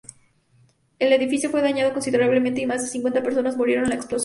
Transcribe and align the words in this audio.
El 0.97 1.13
edificio 1.13 1.51
fue 1.51 1.61
dañado 1.61 1.93
considerablemente, 1.93 2.59
y 2.59 2.65
más 2.65 2.81
de 2.81 2.87
cincuenta 2.87 3.21
personas 3.21 3.55
murieron 3.55 3.83
en 3.83 3.89
la 3.91 3.97
explosión. 3.97 4.19